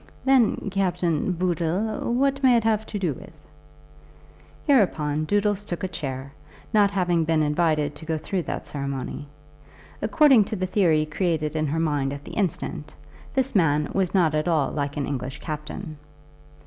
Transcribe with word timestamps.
"Then, 0.25 0.69
Captain 0.71 1.31
Bood 1.31 1.57
dle, 1.59 2.11
what 2.15 2.41
may 2.41 2.55
it 2.57 2.63
have 2.63 2.87
to 2.87 2.97
do 2.97 3.13
with?" 3.13 3.29
Hereupon 4.65 5.25
Doodles 5.25 5.63
took 5.63 5.83
a 5.83 5.87
chair, 5.87 6.33
not 6.73 6.89
having 6.89 7.23
been 7.23 7.43
invited 7.43 7.93
to 7.93 8.05
go 8.07 8.17
through 8.17 8.41
that 8.49 8.65
ceremony. 8.65 9.27
According 10.01 10.45
to 10.45 10.55
the 10.55 10.65
theory 10.65 11.05
created 11.05 11.55
in 11.55 11.67
her 11.67 11.79
mind 11.79 12.13
at 12.13 12.23
the 12.25 12.33
instant, 12.33 12.95
this 13.35 13.53
man 13.53 13.89
was 13.93 14.11
not 14.15 14.33
at 14.33 14.47
all 14.47 14.71
like 14.71 14.97
an 14.97 15.05
English 15.05 15.37
captain. 15.39 15.99